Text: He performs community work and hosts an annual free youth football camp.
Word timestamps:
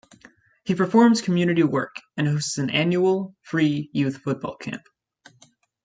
He 0.63 0.73
performs 0.73 1.21
community 1.21 1.61
work 1.61 1.97
and 2.17 2.27
hosts 2.27 2.57
an 2.57 2.71
annual 2.71 3.35
free 3.43 3.91
youth 3.93 4.17
football 4.17 4.57
camp. 4.57 4.81